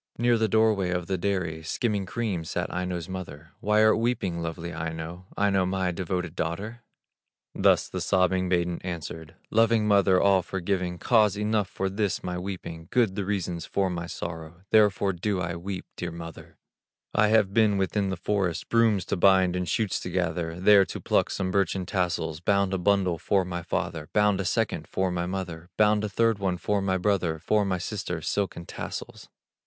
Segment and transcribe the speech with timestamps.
[0.17, 3.51] Near the door way of the dairy, Skimming cream, sat Aino's mother.
[3.59, 6.81] "Why art weeping, lovely Aino, Aino, my devoted daughter?"
[7.53, 12.87] Thus the sobbing maiden answered: "Loving mother, all forgiving, Cause enough for this my weeping,
[12.89, 16.57] Good the reasons for my sorrow, Therefore do I weep, dear mother:
[17.13, 20.99] I have been within the forest, Brooms to bind and shoots to gather, There to
[20.99, 25.27] pluck some birchen tassels; Bound a bundle for my father, Bound a second for my
[25.27, 29.29] mother, Bound a third one for my brother, For my sister silken tassels.